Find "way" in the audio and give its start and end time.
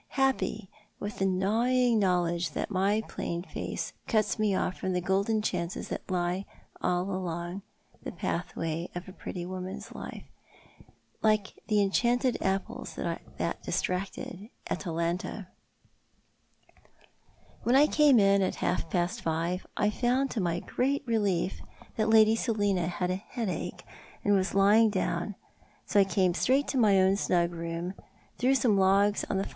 8.55-8.89